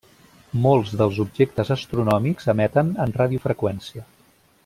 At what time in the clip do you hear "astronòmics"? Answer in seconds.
1.75-2.49